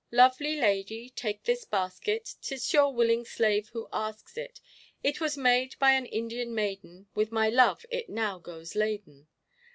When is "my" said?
7.31-7.49